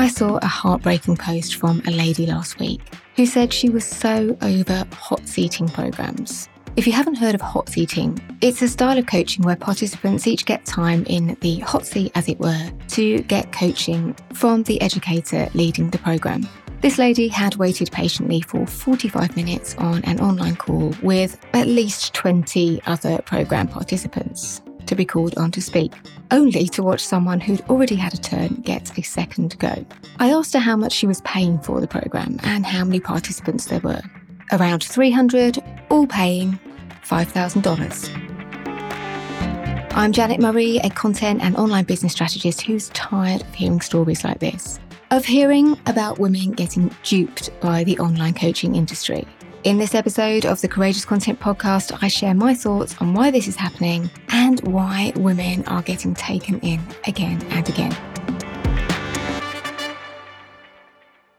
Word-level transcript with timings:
I 0.00 0.08
saw 0.08 0.38
a 0.38 0.46
heartbreaking 0.46 1.18
post 1.18 1.56
from 1.56 1.82
a 1.86 1.90
lady 1.90 2.24
last 2.24 2.58
week 2.58 2.80
who 3.16 3.26
said 3.26 3.52
she 3.52 3.68
was 3.68 3.84
so 3.84 4.34
over 4.40 4.86
hot 4.94 5.28
seating 5.28 5.68
programs. 5.68 6.48
If 6.74 6.86
you 6.86 6.94
haven't 6.94 7.16
heard 7.16 7.34
of 7.34 7.42
hot 7.42 7.68
seating, 7.68 8.18
it's 8.40 8.62
a 8.62 8.68
style 8.68 8.96
of 8.96 9.04
coaching 9.04 9.44
where 9.44 9.56
participants 9.56 10.26
each 10.26 10.46
get 10.46 10.64
time 10.64 11.04
in 11.04 11.36
the 11.42 11.58
hot 11.58 11.84
seat, 11.84 12.12
as 12.14 12.30
it 12.30 12.40
were, 12.40 12.70
to 12.88 13.18
get 13.24 13.52
coaching 13.52 14.16
from 14.32 14.62
the 14.62 14.80
educator 14.80 15.50
leading 15.52 15.90
the 15.90 15.98
program. 15.98 16.48
This 16.80 16.96
lady 16.96 17.28
had 17.28 17.56
waited 17.56 17.92
patiently 17.92 18.40
for 18.40 18.66
45 18.66 19.36
minutes 19.36 19.74
on 19.76 20.02
an 20.04 20.18
online 20.18 20.56
call 20.56 20.94
with 21.02 21.38
at 21.52 21.66
least 21.66 22.14
20 22.14 22.80
other 22.86 23.20
program 23.26 23.68
participants 23.68 24.62
to 24.90 24.96
be 24.96 25.04
called 25.04 25.38
on 25.38 25.52
to 25.52 25.62
speak, 25.62 25.92
only 26.32 26.66
to 26.66 26.82
watch 26.82 27.00
someone 27.00 27.40
who'd 27.40 27.60
already 27.70 27.94
had 27.94 28.12
a 28.12 28.16
turn 28.16 28.56
get 28.64 28.98
a 28.98 29.02
second 29.02 29.56
go. 29.60 29.86
I 30.18 30.30
asked 30.30 30.52
her 30.52 30.58
how 30.58 30.76
much 30.76 30.92
she 30.92 31.06
was 31.06 31.20
paying 31.20 31.60
for 31.60 31.80
the 31.80 31.86
programme 31.86 32.40
and 32.42 32.66
how 32.66 32.84
many 32.84 32.98
participants 32.98 33.66
there 33.66 33.78
were. 33.80 34.02
Around 34.50 34.82
300, 34.82 35.62
all 35.90 36.08
paying 36.08 36.58
$5,000. 37.04 39.92
I'm 39.92 40.10
Janet 40.10 40.40
Murray, 40.40 40.78
a 40.78 40.90
content 40.90 41.40
and 41.40 41.56
online 41.56 41.84
business 41.84 42.12
strategist 42.12 42.62
who's 42.62 42.88
tired 42.88 43.42
of 43.42 43.54
hearing 43.54 43.80
stories 43.80 44.24
like 44.24 44.40
this. 44.40 44.80
Of 45.12 45.24
hearing 45.24 45.78
about 45.86 46.18
women 46.18 46.50
getting 46.50 46.92
duped 47.04 47.50
by 47.60 47.84
the 47.84 47.96
online 48.00 48.34
coaching 48.34 48.74
industry 48.74 49.24
in 49.64 49.78
this 49.78 49.94
episode 49.94 50.46
of 50.46 50.60
the 50.60 50.68
Courageous 50.68 51.04
Content 51.04 51.38
Podcast, 51.38 51.96
I 52.02 52.08
share 52.08 52.34
my 52.34 52.54
thoughts 52.54 52.96
on 53.00 53.12
why 53.12 53.30
this 53.30 53.46
is 53.46 53.56
happening 53.56 54.10
and 54.30 54.60
why 54.60 55.12
women 55.16 55.64
are 55.66 55.82
getting 55.82 56.14
taken 56.14 56.58
in 56.60 56.80
again 57.06 57.42
and 57.50 57.68
again. 57.68 57.96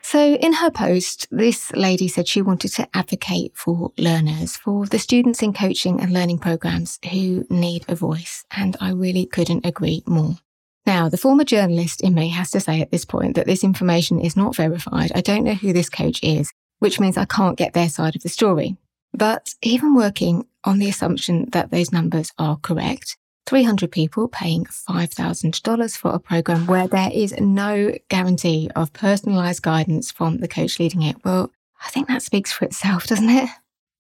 So, 0.04 0.36
in 0.36 0.54
her 0.54 0.70
post, 0.70 1.28
this 1.32 1.72
lady 1.72 2.08
said 2.10 2.28
she 2.28 2.41
wanted 2.41 2.74
to 2.74 2.88
advocate 2.94 3.55
for 3.55 3.91
learners, 3.98 4.58
for 4.58 4.85
the 4.85 5.00
students 5.00 5.41
in 5.41 5.54
coaching 5.54 6.02
and 6.02 6.12
learning 6.12 6.40
programs 6.40 7.00
who 7.10 7.46
need 7.50 7.85
a 7.88 7.96
voice. 7.96 8.46
And 8.52 8.76
I 8.82 8.91
really 8.91 9.26
couldn't 9.26 9.66
agree 9.66 10.04
more. 10.06 10.35
Now, 10.85 11.08
the 11.08 11.18
former 11.18 11.46
journalist 11.46 12.02
in 12.02 12.13
me 12.13 12.28
has 12.30 12.52
to 12.52 12.60
say 12.60 12.82
at 12.82 12.91
this 12.91 13.06
point 13.06 13.35
that 13.35 13.46
this 13.46 13.63
information 13.63 14.20
is 14.20 14.35
not 14.35 14.56
verified. 14.56 15.12
I 15.16 15.22
don't 15.22 15.46
know 15.46 15.54
who 15.54 15.72
this 15.72 15.90
coach 15.90 16.22
is, 16.22 16.52
which 16.82 16.99
means 16.99 17.15
I 17.15 17.26
can't 17.26 17.57
get 17.57 17.74
their 17.74 17.90
side 17.90 18.15
of 18.15 18.24
the 18.24 18.29
story. 18.29 18.76
But 19.13 19.54
even 19.62 19.93
working 19.93 20.48
on 20.63 20.79
the 20.79 20.90
assumption 20.90 21.48
that 21.51 21.70
those 21.70 21.91
numbers 21.91 22.32
are 22.40 22.57
correct, 22.57 23.18
300 23.46 23.91
people 23.91 24.27
paying 24.27 24.65
$5,000 24.65 25.98
for 25.98 26.12
a 26.12 26.20
program 26.20 26.65
where 26.65 26.88
there 26.88 27.12
is 27.13 27.35
no 27.40 27.93
guarantee 28.10 28.71
of 28.76 28.93
personalized 28.93 29.62
guidance 29.62 30.12
from 30.12 30.40
the 30.40 30.48
coach 30.48 30.79
leading 30.79 31.04
it. 31.04 31.18
Well, 31.23 31.51
I 31.85 31.90
think 31.90 32.07
that 32.07 32.23
speaks 32.23 32.51
for 32.51 32.65
itself, 32.65 33.05
doesn't 33.05 33.29
it? 33.29 33.49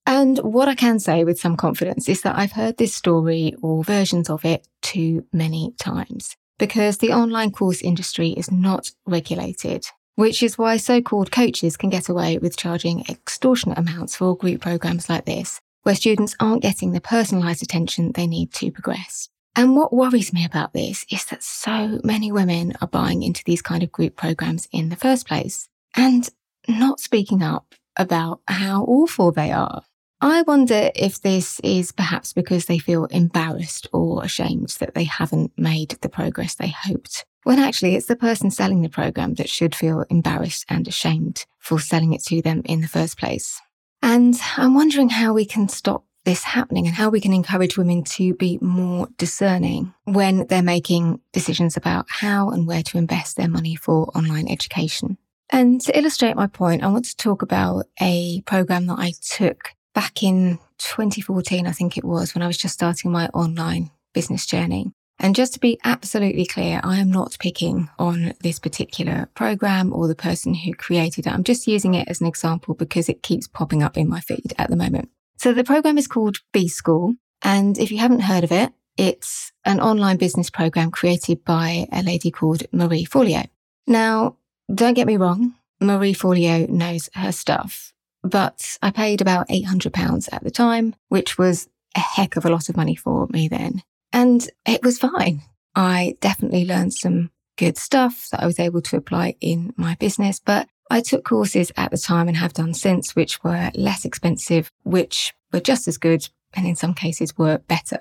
And 0.07 0.39
what 0.39 0.67
I 0.67 0.73
can 0.73 0.97
say 0.99 1.23
with 1.23 1.39
some 1.39 1.55
confidence 1.55 2.09
is 2.09 2.23
that 2.23 2.35
I've 2.35 2.53
heard 2.53 2.77
this 2.77 2.95
story 2.95 3.53
or 3.61 3.83
versions 3.83 4.27
of 4.27 4.43
it 4.43 4.67
too 4.81 5.23
many 5.31 5.75
times 5.77 6.35
because 6.57 6.97
the 6.97 7.13
online 7.13 7.51
course 7.51 7.83
industry 7.83 8.29
is 8.29 8.51
not 8.51 8.89
regulated 9.05 9.85
which 10.21 10.43
is 10.43 10.55
why 10.55 10.77
so 10.77 11.01
called 11.01 11.31
coaches 11.31 11.75
can 11.75 11.89
get 11.89 12.07
away 12.07 12.37
with 12.37 12.55
charging 12.55 13.03
extortionate 13.09 13.79
amounts 13.79 14.15
for 14.15 14.37
group 14.37 14.61
programs 14.61 15.09
like 15.09 15.25
this, 15.25 15.59
where 15.81 15.95
students 15.95 16.35
aren't 16.39 16.61
getting 16.61 16.91
the 16.91 17.01
personalised 17.01 17.63
attention 17.63 18.11
they 18.11 18.27
need 18.27 18.53
to 18.53 18.69
progress. 18.69 19.29
And 19.55 19.75
what 19.75 19.91
worries 19.91 20.31
me 20.31 20.45
about 20.45 20.73
this 20.73 21.07
is 21.11 21.25
that 21.25 21.41
so 21.41 21.99
many 22.03 22.31
women 22.31 22.73
are 22.79 22.87
buying 22.87 23.23
into 23.23 23.43
these 23.45 23.63
kind 23.63 23.81
of 23.81 23.91
group 23.91 24.15
programs 24.15 24.67
in 24.71 24.89
the 24.89 24.95
first 24.95 25.27
place 25.27 25.67
and 25.95 26.29
not 26.67 26.99
speaking 26.99 27.41
up 27.41 27.73
about 27.97 28.41
how 28.47 28.83
awful 28.83 29.31
they 29.31 29.51
are. 29.51 29.81
I 30.21 30.43
wonder 30.43 30.91
if 30.93 31.19
this 31.19 31.59
is 31.61 31.91
perhaps 31.91 32.31
because 32.31 32.65
they 32.65 32.77
feel 32.77 33.05
embarrassed 33.05 33.87
or 33.91 34.23
ashamed 34.23 34.69
that 34.79 34.93
they 34.93 35.05
haven't 35.05 35.51
made 35.57 35.97
the 36.01 36.09
progress 36.09 36.53
they 36.53 36.69
hoped 36.69 37.25
when 37.43 37.59
actually 37.59 37.95
it's 37.95 38.07
the 38.07 38.15
person 38.15 38.51
selling 38.51 38.81
the 38.81 38.89
program 38.89 39.35
that 39.35 39.49
should 39.49 39.75
feel 39.75 40.05
embarrassed 40.09 40.65
and 40.69 40.87
ashamed 40.87 41.45
for 41.59 41.79
selling 41.79 42.13
it 42.13 42.23
to 42.23 42.41
them 42.41 42.61
in 42.65 42.81
the 42.81 42.87
first 42.87 43.17
place. 43.17 43.61
And 44.01 44.39
I'm 44.57 44.73
wondering 44.73 45.09
how 45.09 45.33
we 45.33 45.45
can 45.45 45.69
stop 45.69 46.05
this 46.23 46.43
happening 46.43 46.85
and 46.85 46.95
how 46.95 47.09
we 47.09 47.21
can 47.21 47.33
encourage 47.33 47.77
women 47.77 48.03
to 48.03 48.33
be 48.35 48.59
more 48.61 49.07
discerning 49.17 49.93
when 50.05 50.45
they're 50.47 50.61
making 50.61 51.19
decisions 51.33 51.77
about 51.77 52.05
how 52.09 52.49
and 52.49 52.67
where 52.67 52.83
to 52.83 52.97
invest 52.97 53.37
their 53.37 53.49
money 53.49 53.75
for 53.75 54.05
online 54.15 54.47
education. 54.47 55.17
And 55.49 55.81
to 55.81 55.97
illustrate 55.97 56.35
my 56.35 56.47
point, 56.47 56.83
I 56.83 56.87
want 56.87 57.05
to 57.05 57.17
talk 57.17 57.41
about 57.41 57.87
a 57.99 58.41
program 58.41 58.85
that 58.87 58.99
I 58.99 59.13
took 59.21 59.69
back 59.93 60.23
in 60.23 60.59
2014, 60.77 61.67
I 61.67 61.71
think 61.71 61.97
it 61.97 62.05
was, 62.05 62.33
when 62.33 62.41
I 62.41 62.47
was 62.47 62.57
just 62.57 62.73
starting 62.73 63.11
my 63.11 63.27
online 63.27 63.91
business 64.13 64.45
journey. 64.45 64.91
And 65.21 65.35
just 65.35 65.53
to 65.53 65.59
be 65.59 65.79
absolutely 65.83 66.47
clear, 66.47 66.81
I 66.83 66.97
am 66.97 67.11
not 67.11 67.37
picking 67.39 67.89
on 67.99 68.33
this 68.41 68.57
particular 68.57 69.29
program 69.35 69.93
or 69.93 70.07
the 70.07 70.15
person 70.15 70.55
who 70.55 70.73
created 70.73 71.27
it. 71.27 71.31
I'm 71.31 71.43
just 71.43 71.67
using 71.67 71.93
it 71.93 72.07
as 72.07 72.21
an 72.21 72.27
example 72.27 72.73
because 72.73 73.07
it 73.07 73.21
keeps 73.21 73.47
popping 73.47 73.83
up 73.83 73.97
in 73.97 74.09
my 74.09 74.19
feed 74.19 74.53
at 74.57 74.71
the 74.71 74.75
moment. 74.75 75.09
So 75.37 75.53
the 75.53 75.63
program 75.63 75.99
is 75.99 76.07
called 76.07 76.37
B 76.51 76.67
School. 76.67 77.13
And 77.43 77.77
if 77.77 77.91
you 77.91 77.99
haven't 77.99 78.21
heard 78.21 78.43
of 78.43 78.51
it, 78.51 78.73
it's 78.97 79.51
an 79.63 79.79
online 79.79 80.17
business 80.17 80.49
program 80.49 80.89
created 80.89 81.45
by 81.45 81.87
a 81.91 82.01
lady 82.01 82.31
called 82.31 82.63
Marie 82.71 83.05
Forleo. 83.05 83.47
Now, 83.85 84.37
don't 84.73 84.95
get 84.95 85.07
me 85.07 85.17
wrong, 85.17 85.53
Marie 85.79 86.15
Forleo 86.15 86.67
knows 86.67 87.09
her 87.13 87.31
stuff, 87.31 87.93
but 88.23 88.77
I 88.81 88.89
paid 88.89 89.21
about 89.21 89.49
£800 89.49 90.29
at 90.31 90.43
the 90.43 90.51
time, 90.51 90.95
which 91.09 91.37
was 91.37 91.69
a 91.95 91.99
heck 91.99 92.37
of 92.37 92.45
a 92.45 92.49
lot 92.49 92.69
of 92.69 92.77
money 92.77 92.95
for 92.95 93.27
me 93.27 93.47
then. 93.47 93.83
And 94.13 94.47
it 94.65 94.83
was 94.83 94.99
fine. 94.99 95.41
I 95.75 96.15
definitely 96.19 96.65
learned 96.65 96.93
some 96.93 97.31
good 97.57 97.77
stuff 97.77 98.27
that 98.31 98.41
I 98.41 98.45
was 98.45 98.59
able 98.59 98.81
to 98.81 98.97
apply 98.97 99.35
in 99.39 99.73
my 99.77 99.95
business, 99.95 100.39
but 100.39 100.67
I 100.89 101.01
took 101.01 101.23
courses 101.23 101.71
at 101.77 101.91
the 101.91 101.97
time 101.97 102.27
and 102.27 102.35
have 102.37 102.53
done 102.53 102.73
since, 102.73 103.15
which 103.15 103.41
were 103.43 103.71
less 103.75 104.03
expensive, 104.03 104.71
which 104.83 105.33
were 105.53 105.61
just 105.61 105.87
as 105.87 105.97
good, 105.97 106.27
and 106.53 106.67
in 106.67 106.75
some 106.75 106.93
cases 106.93 107.37
were 107.37 107.59
better. 107.59 107.99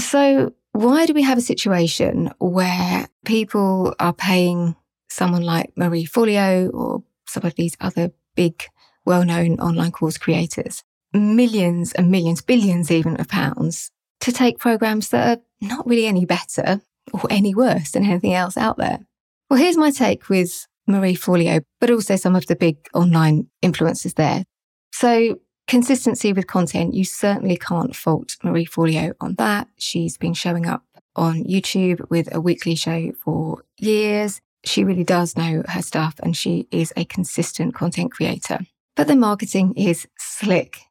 So 0.00 0.54
why 0.72 1.06
do 1.06 1.14
we 1.14 1.22
have 1.22 1.38
a 1.38 1.42
situation 1.42 2.30
where 2.38 3.08
people 3.24 3.94
are 4.00 4.12
paying 4.12 4.74
someone 5.08 5.42
like 5.42 5.72
Marie 5.76 6.06
Forleo 6.06 6.72
or 6.72 7.04
some 7.28 7.44
of 7.44 7.54
these 7.54 7.76
other 7.80 8.10
big, 8.34 8.64
well-known 9.04 9.60
online 9.60 9.92
course 9.92 10.18
creators 10.18 10.82
millions 11.14 11.92
and 11.92 12.10
millions, 12.10 12.40
billions 12.40 12.90
even 12.90 13.16
of 13.20 13.28
pounds 13.28 13.90
to 14.20 14.32
take 14.32 14.58
programs 14.58 15.10
that 15.10 15.38
are 15.38 15.42
not 15.62 15.86
really 15.86 16.06
any 16.06 16.26
better 16.26 16.80
or 17.12 17.22
any 17.30 17.54
worse 17.54 17.92
than 17.92 18.04
anything 18.04 18.34
else 18.34 18.56
out 18.56 18.76
there. 18.76 19.00
Well, 19.48 19.58
here's 19.58 19.76
my 19.76 19.90
take 19.90 20.28
with 20.28 20.66
Marie 20.86 21.16
Forleo, 21.16 21.62
but 21.80 21.90
also 21.90 22.16
some 22.16 22.36
of 22.36 22.46
the 22.46 22.56
big 22.56 22.76
online 22.94 23.48
influencers 23.62 24.14
there. 24.14 24.44
So, 24.92 25.38
consistency 25.68 26.32
with 26.32 26.46
content, 26.46 26.94
you 26.94 27.04
certainly 27.04 27.56
can't 27.56 27.94
fault 27.94 28.36
Marie 28.42 28.66
Forleo 28.66 29.14
on 29.20 29.34
that. 29.36 29.68
She's 29.78 30.16
been 30.18 30.34
showing 30.34 30.66
up 30.66 30.84
on 31.14 31.44
YouTube 31.44 32.08
with 32.10 32.34
a 32.34 32.40
weekly 32.40 32.74
show 32.74 33.12
for 33.12 33.62
years. 33.78 34.40
She 34.64 34.84
really 34.84 35.04
does 35.04 35.36
know 35.36 35.62
her 35.68 35.82
stuff 35.82 36.14
and 36.22 36.36
she 36.36 36.68
is 36.70 36.92
a 36.96 37.04
consistent 37.04 37.74
content 37.74 38.12
creator. 38.12 38.60
But 38.96 39.06
the 39.06 39.16
marketing 39.16 39.74
is 39.76 40.06
slick 40.18 40.82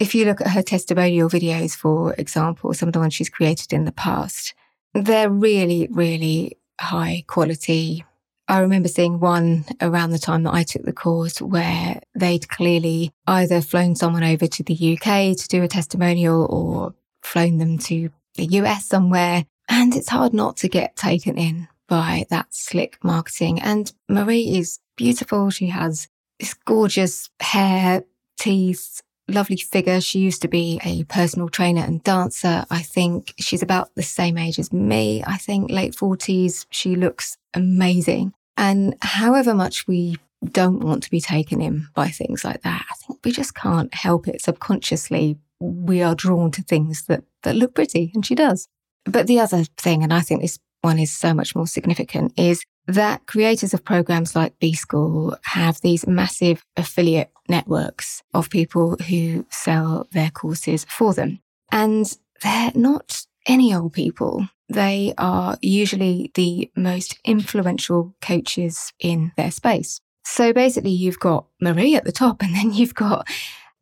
if 0.00 0.14
you 0.14 0.24
look 0.24 0.40
at 0.40 0.48
her 0.48 0.62
testimonial 0.62 1.28
videos, 1.28 1.76
for 1.76 2.14
example, 2.14 2.72
some 2.72 2.88
of 2.88 2.94
the 2.94 2.98
ones 2.98 3.14
she's 3.14 3.28
created 3.28 3.72
in 3.72 3.84
the 3.84 3.92
past, 3.92 4.54
they're 4.94 5.30
really, 5.30 5.88
really 5.90 6.58
high 6.80 7.22
quality. 7.26 8.04
I 8.48 8.60
remember 8.60 8.88
seeing 8.88 9.20
one 9.20 9.66
around 9.80 10.10
the 10.10 10.18
time 10.18 10.42
that 10.44 10.54
I 10.54 10.64
took 10.64 10.84
the 10.84 10.92
course 10.92 11.40
where 11.40 12.00
they'd 12.14 12.48
clearly 12.48 13.12
either 13.26 13.60
flown 13.60 13.94
someone 13.94 14.24
over 14.24 14.46
to 14.46 14.62
the 14.64 14.74
UK 14.98 15.36
to 15.36 15.48
do 15.48 15.62
a 15.62 15.68
testimonial 15.68 16.46
or 16.46 16.94
flown 17.22 17.58
them 17.58 17.78
to 17.78 18.10
the 18.36 18.46
US 18.46 18.86
somewhere. 18.86 19.44
And 19.68 19.94
it's 19.94 20.08
hard 20.08 20.32
not 20.32 20.56
to 20.58 20.68
get 20.68 20.96
taken 20.96 21.36
in 21.36 21.68
by 21.86 22.24
that 22.30 22.46
slick 22.54 22.98
marketing. 23.04 23.60
And 23.60 23.92
Marie 24.08 24.56
is 24.56 24.78
beautiful. 24.96 25.50
She 25.50 25.66
has 25.66 26.08
this 26.40 26.54
gorgeous 26.54 27.28
hair, 27.38 28.02
teeth, 28.38 29.02
lovely 29.30 29.56
figure. 29.56 30.00
She 30.00 30.18
used 30.18 30.42
to 30.42 30.48
be 30.48 30.80
a 30.84 31.04
personal 31.04 31.48
trainer 31.48 31.82
and 31.82 32.02
dancer. 32.02 32.64
I 32.70 32.82
think 32.82 33.34
she's 33.38 33.62
about 33.62 33.94
the 33.94 34.02
same 34.02 34.38
age 34.38 34.58
as 34.58 34.72
me. 34.72 35.22
I 35.26 35.36
think 35.36 35.70
late 35.70 35.94
40s. 35.94 36.66
She 36.70 36.96
looks 36.96 37.36
amazing. 37.54 38.32
And 38.56 38.94
however 39.00 39.54
much 39.54 39.86
we 39.86 40.16
don't 40.44 40.80
want 40.80 41.02
to 41.02 41.10
be 41.10 41.20
taken 41.20 41.60
in 41.60 41.88
by 41.94 42.08
things 42.08 42.44
like 42.44 42.62
that, 42.62 42.86
I 42.90 42.94
think 42.94 43.20
we 43.24 43.32
just 43.32 43.54
can't 43.54 43.92
help 43.94 44.28
it 44.28 44.42
subconsciously. 44.42 45.38
We 45.60 46.02
are 46.02 46.14
drawn 46.14 46.50
to 46.52 46.62
things 46.62 47.04
that, 47.04 47.24
that 47.42 47.56
look 47.56 47.74
pretty, 47.74 48.10
and 48.14 48.24
she 48.24 48.34
does. 48.34 48.68
But 49.04 49.26
the 49.26 49.40
other 49.40 49.64
thing, 49.76 50.02
and 50.02 50.12
I 50.12 50.20
think 50.20 50.42
this 50.42 50.58
one 50.82 50.98
is 50.98 51.12
so 51.12 51.34
much 51.34 51.54
more 51.54 51.66
significant 51.66 52.32
is 52.36 52.64
that 52.86 53.26
creators 53.26 53.74
of 53.74 53.84
programs 53.84 54.34
like 54.34 54.58
B 54.58 54.72
School 54.72 55.36
have 55.44 55.80
these 55.80 56.06
massive 56.06 56.64
affiliate 56.76 57.30
networks 57.48 58.22
of 58.34 58.50
people 58.50 58.96
who 59.08 59.46
sell 59.50 60.08
their 60.12 60.30
courses 60.30 60.86
for 60.88 61.14
them. 61.14 61.40
And 61.70 62.16
they're 62.42 62.72
not 62.74 63.26
any 63.46 63.74
old 63.74 63.92
people. 63.92 64.48
They 64.68 65.14
are 65.18 65.58
usually 65.60 66.30
the 66.34 66.70
most 66.76 67.18
influential 67.24 68.14
coaches 68.20 68.92
in 68.98 69.32
their 69.36 69.50
space. 69.50 70.00
So 70.24 70.52
basically, 70.52 70.90
you've 70.90 71.18
got 71.18 71.46
Marie 71.60 71.96
at 71.96 72.04
the 72.04 72.12
top, 72.12 72.42
and 72.42 72.54
then 72.54 72.72
you've 72.72 72.94
got 72.94 73.28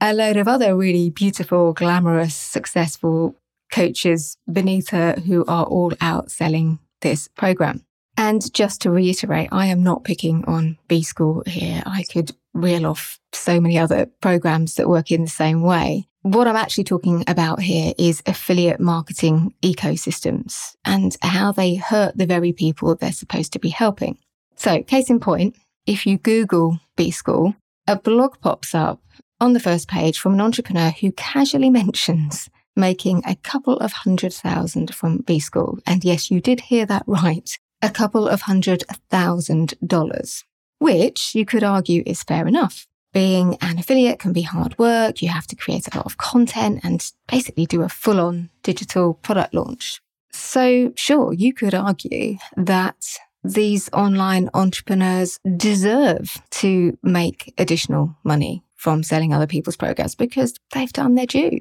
a 0.00 0.14
load 0.14 0.36
of 0.36 0.48
other 0.48 0.76
really 0.76 1.10
beautiful, 1.10 1.72
glamorous, 1.72 2.34
successful 2.34 3.34
coaches 3.70 4.36
beneath 4.50 4.90
her 4.90 5.14
who 5.26 5.44
are 5.46 5.64
all 5.64 5.92
out 6.00 6.30
selling 6.30 6.78
this 7.00 7.28
program. 7.28 7.84
And 8.16 8.52
just 8.52 8.82
to 8.82 8.90
reiterate, 8.90 9.48
I 9.52 9.66
am 9.66 9.82
not 9.82 10.04
picking 10.04 10.44
on 10.46 10.76
B 10.88 11.02
School 11.02 11.44
here. 11.46 11.82
I 11.86 12.02
could 12.02 12.32
reel 12.52 12.86
off 12.86 13.20
so 13.32 13.60
many 13.60 13.78
other 13.78 14.06
programs 14.20 14.74
that 14.74 14.88
work 14.88 15.12
in 15.12 15.22
the 15.22 15.30
same 15.30 15.62
way. 15.62 16.08
What 16.22 16.48
I'm 16.48 16.56
actually 16.56 16.84
talking 16.84 17.22
about 17.28 17.60
here 17.60 17.94
is 17.96 18.22
affiliate 18.26 18.80
marketing 18.80 19.54
ecosystems 19.62 20.74
and 20.84 21.16
how 21.22 21.52
they 21.52 21.76
hurt 21.76 22.18
the 22.18 22.26
very 22.26 22.52
people 22.52 22.94
they're 22.96 23.12
supposed 23.12 23.52
to 23.52 23.60
be 23.60 23.68
helping. 23.68 24.18
So, 24.56 24.82
case 24.82 25.10
in 25.10 25.20
point, 25.20 25.56
if 25.86 26.04
you 26.04 26.18
Google 26.18 26.80
B 26.96 27.12
School, 27.12 27.54
a 27.86 27.96
blog 27.96 28.40
pops 28.40 28.74
up 28.74 29.00
on 29.40 29.52
the 29.52 29.60
first 29.60 29.86
page 29.86 30.18
from 30.18 30.34
an 30.34 30.40
entrepreneur 30.40 30.90
who 30.90 31.12
casually 31.12 31.70
mentions 31.82 32.50
making 32.78 33.22
a 33.26 33.36
couple 33.36 33.76
of 33.78 33.92
hundred 33.92 34.32
thousand 34.32 34.94
from 34.94 35.18
B 35.18 35.38
School. 35.40 35.78
And 35.86 36.04
yes, 36.04 36.30
you 36.30 36.40
did 36.40 36.60
hear 36.60 36.86
that 36.86 37.02
right. 37.06 37.58
A 37.82 37.90
couple 37.90 38.26
of 38.26 38.42
hundred 38.42 38.84
thousand 39.10 39.74
dollars, 39.86 40.44
which 40.78 41.34
you 41.34 41.44
could 41.44 41.64
argue 41.64 42.02
is 42.06 42.22
fair 42.22 42.46
enough. 42.46 42.86
Being 43.12 43.56
an 43.60 43.78
affiliate 43.78 44.18
can 44.18 44.32
be 44.32 44.42
hard 44.42 44.78
work. 44.78 45.22
You 45.22 45.28
have 45.28 45.46
to 45.48 45.56
create 45.56 45.88
a 45.92 45.96
lot 45.96 46.06
of 46.06 46.18
content 46.18 46.80
and 46.82 47.04
basically 47.26 47.66
do 47.66 47.82
a 47.82 47.88
full 47.88 48.20
on 48.20 48.50
digital 48.62 49.14
product 49.14 49.54
launch. 49.54 50.00
So, 50.30 50.92
sure, 50.94 51.32
you 51.32 51.52
could 51.52 51.74
argue 51.74 52.36
that 52.56 53.18
these 53.42 53.88
online 53.92 54.50
entrepreneurs 54.54 55.38
deserve 55.56 56.40
to 56.50 56.98
make 57.02 57.54
additional 57.56 58.16
money 58.24 58.62
from 58.76 59.02
selling 59.02 59.32
other 59.32 59.46
people's 59.46 59.76
programs 59.76 60.14
because 60.14 60.54
they've 60.72 60.92
done 60.92 61.14
their 61.14 61.26
due 61.26 61.60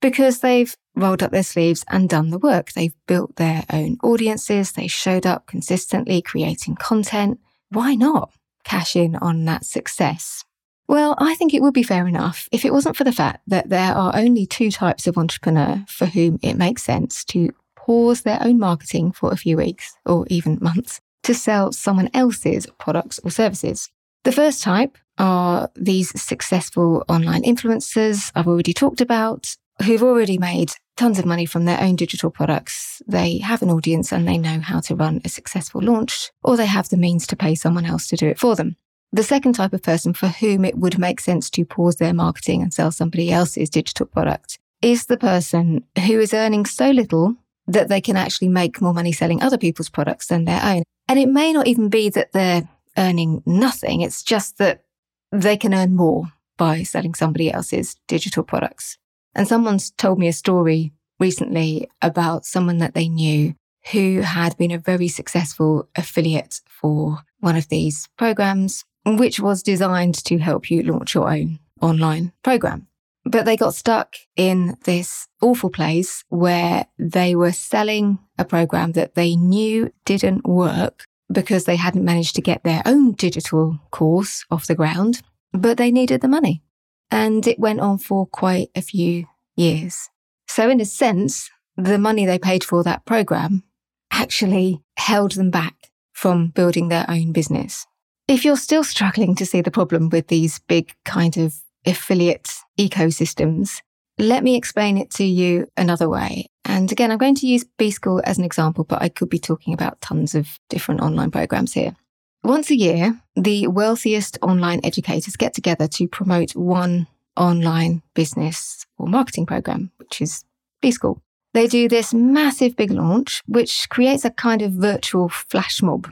because 0.00 0.40
they've 0.40 0.74
rolled 0.96 1.22
up 1.22 1.30
their 1.30 1.42
sleeves 1.42 1.84
and 1.88 2.08
done 2.08 2.30
the 2.30 2.38
work. 2.38 2.72
They've 2.72 2.94
built 3.06 3.36
their 3.36 3.64
own 3.72 3.98
audiences. 4.02 4.72
They 4.72 4.86
showed 4.86 5.26
up 5.26 5.46
consistently 5.46 6.22
creating 6.22 6.76
content. 6.76 7.40
Why 7.70 7.94
not 7.94 8.32
cash 8.64 8.96
in 8.96 9.16
on 9.16 9.44
that 9.44 9.64
success? 9.64 10.44
Well, 10.88 11.14
I 11.18 11.36
think 11.36 11.54
it 11.54 11.62
would 11.62 11.74
be 11.74 11.84
fair 11.84 12.08
enough 12.08 12.48
if 12.50 12.64
it 12.64 12.72
wasn't 12.72 12.96
for 12.96 13.04
the 13.04 13.12
fact 13.12 13.42
that 13.46 13.68
there 13.68 13.94
are 13.94 14.16
only 14.16 14.44
two 14.44 14.72
types 14.72 15.06
of 15.06 15.16
entrepreneur 15.16 15.84
for 15.86 16.06
whom 16.06 16.40
it 16.42 16.54
makes 16.54 16.82
sense 16.82 17.24
to 17.26 17.50
pause 17.76 18.22
their 18.22 18.42
own 18.42 18.58
marketing 18.58 19.12
for 19.12 19.30
a 19.30 19.36
few 19.36 19.56
weeks 19.56 19.94
or 20.04 20.26
even 20.28 20.58
months 20.60 21.00
to 21.22 21.34
sell 21.34 21.70
someone 21.70 22.10
else's 22.12 22.66
products 22.78 23.20
or 23.22 23.30
services. 23.30 23.88
The 24.24 24.32
first 24.32 24.62
type 24.62 24.98
are 25.18 25.70
these 25.76 26.20
successful 26.20 27.04
online 27.08 27.42
influencers 27.42 28.32
I've 28.34 28.48
already 28.48 28.72
talked 28.72 29.00
about 29.00 29.54
who've 29.84 30.02
already 30.02 30.38
made 30.38 30.72
tons 30.96 31.18
of 31.18 31.24
money 31.24 31.46
from 31.46 31.64
their 31.64 31.80
own 31.80 31.96
digital 31.96 32.30
products. 32.30 33.00
They 33.06 33.38
have 33.38 33.62
an 33.62 33.70
audience 33.70 34.12
and 34.12 34.28
they 34.28 34.36
know 34.36 34.60
how 34.60 34.80
to 34.80 34.94
run 34.94 35.20
a 35.24 35.28
successful 35.28 35.80
launch, 35.80 36.30
or 36.44 36.56
they 36.56 36.66
have 36.66 36.88
the 36.88 36.96
means 36.96 37.26
to 37.28 37.36
pay 37.36 37.54
someone 37.54 37.86
else 37.86 38.06
to 38.08 38.16
do 38.16 38.28
it 38.28 38.38
for 38.38 38.54
them. 38.54 38.76
The 39.12 39.22
second 39.22 39.54
type 39.54 39.72
of 39.72 39.82
person 39.82 40.12
for 40.12 40.28
whom 40.28 40.64
it 40.64 40.78
would 40.78 40.98
make 40.98 41.20
sense 41.20 41.50
to 41.50 41.64
pause 41.64 41.96
their 41.96 42.14
marketing 42.14 42.62
and 42.62 42.72
sell 42.72 42.92
somebody 42.92 43.32
else's 43.32 43.70
digital 43.70 44.06
product 44.06 44.58
is 44.82 45.06
the 45.06 45.16
person 45.16 45.84
who 46.06 46.20
is 46.20 46.32
earning 46.32 46.64
so 46.64 46.90
little 46.90 47.34
that 47.66 47.88
they 47.88 48.00
can 48.00 48.16
actually 48.16 48.48
make 48.48 48.80
more 48.80 48.94
money 48.94 49.12
selling 49.12 49.42
other 49.42 49.58
people's 49.58 49.88
products 49.88 50.26
than 50.26 50.44
their 50.44 50.62
own. 50.62 50.82
And 51.08 51.18
it 51.18 51.28
may 51.28 51.52
not 51.52 51.66
even 51.66 51.88
be 51.88 52.08
that 52.10 52.32
they're 52.32 52.68
earning 52.96 53.42
nothing. 53.46 54.00
It's 54.00 54.22
just 54.22 54.58
that 54.58 54.84
they 55.32 55.56
can 55.56 55.74
earn 55.74 55.94
more 55.94 56.24
by 56.56 56.82
selling 56.82 57.14
somebody 57.14 57.52
else's 57.52 57.96
digital 58.06 58.42
products. 58.42 58.98
And 59.34 59.46
someone's 59.46 59.90
told 59.92 60.18
me 60.18 60.28
a 60.28 60.32
story 60.32 60.92
recently 61.18 61.88
about 62.02 62.44
someone 62.44 62.78
that 62.78 62.94
they 62.94 63.08
knew 63.08 63.54
who 63.92 64.20
had 64.20 64.56
been 64.56 64.70
a 64.70 64.78
very 64.78 65.08
successful 65.08 65.88
affiliate 65.96 66.60
for 66.68 67.18
one 67.40 67.56
of 67.56 67.68
these 67.68 68.08
programs, 68.16 68.84
which 69.06 69.40
was 69.40 69.62
designed 69.62 70.14
to 70.24 70.38
help 70.38 70.70
you 70.70 70.82
launch 70.82 71.14
your 71.14 71.30
own 71.30 71.58
online 71.80 72.32
program. 72.42 72.86
But 73.24 73.44
they 73.44 73.56
got 73.56 73.74
stuck 73.74 74.16
in 74.36 74.76
this 74.84 75.28
awful 75.40 75.70
place 75.70 76.24
where 76.28 76.86
they 76.98 77.34
were 77.34 77.52
selling 77.52 78.18
a 78.38 78.44
program 78.44 78.92
that 78.92 79.14
they 79.14 79.36
knew 79.36 79.92
didn't 80.04 80.46
work 80.46 81.04
because 81.30 81.64
they 81.64 81.76
hadn't 81.76 82.04
managed 82.04 82.34
to 82.36 82.42
get 82.42 82.64
their 82.64 82.82
own 82.86 83.12
digital 83.12 83.78
course 83.90 84.44
off 84.50 84.66
the 84.66 84.74
ground, 84.74 85.22
but 85.52 85.76
they 85.76 85.90
needed 85.90 86.22
the 86.22 86.28
money. 86.28 86.62
And 87.10 87.46
it 87.46 87.58
went 87.58 87.80
on 87.80 87.98
for 87.98 88.26
quite 88.26 88.70
a 88.74 88.82
few 88.82 89.26
years. 89.56 90.08
So, 90.48 90.68
in 90.68 90.80
a 90.80 90.84
sense, 90.84 91.50
the 91.76 91.98
money 91.98 92.26
they 92.26 92.38
paid 92.38 92.64
for 92.64 92.82
that 92.84 93.04
program 93.04 93.62
actually 94.10 94.82
held 94.96 95.32
them 95.32 95.50
back 95.50 95.74
from 96.12 96.48
building 96.48 96.88
their 96.88 97.06
own 97.08 97.32
business. 97.32 97.86
If 98.28 98.44
you're 98.44 98.56
still 98.56 98.84
struggling 98.84 99.34
to 99.36 99.46
see 99.46 99.60
the 99.60 99.70
problem 99.70 100.08
with 100.08 100.28
these 100.28 100.60
big 100.60 100.94
kind 101.04 101.36
of 101.36 101.54
affiliate 101.86 102.50
ecosystems, 102.78 103.80
let 104.18 104.44
me 104.44 104.54
explain 104.54 104.98
it 104.98 105.10
to 105.12 105.24
you 105.24 105.66
another 105.76 106.08
way. 106.08 106.46
And 106.64 106.92
again, 106.92 107.10
I'm 107.10 107.18
going 107.18 107.34
to 107.36 107.46
use 107.46 107.64
B 107.78 107.90
School 107.90 108.20
as 108.24 108.38
an 108.38 108.44
example, 108.44 108.84
but 108.84 109.00
I 109.02 109.08
could 109.08 109.30
be 109.30 109.38
talking 109.38 109.72
about 109.72 110.00
tons 110.00 110.34
of 110.34 110.58
different 110.68 111.00
online 111.00 111.30
programs 111.30 111.72
here. 111.72 111.96
Once 112.42 112.70
a 112.70 112.76
year, 112.76 113.20
the 113.36 113.66
wealthiest 113.66 114.38
online 114.40 114.80
educators 114.82 115.36
get 115.36 115.52
together 115.52 115.86
to 115.86 116.08
promote 116.08 116.56
one 116.56 117.06
online 117.36 118.02
business 118.14 118.86
or 118.96 119.06
marketing 119.06 119.44
program, 119.44 119.90
which 119.98 120.22
is 120.22 120.44
B 120.80 120.90
School. 120.90 121.22
They 121.52 121.66
do 121.66 121.88
this 121.88 122.14
massive 122.14 122.76
big 122.76 122.92
launch, 122.92 123.42
which 123.46 123.88
creates 123.90 124.24
a 124.24 124.30
kind 124.30 124.62
of 124.62 124.72
virtual 124.72 125.28
flash 125.28 125.82
mob. 125.82 126.10